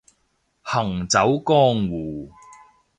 [0.63, 2.31] 行走江湖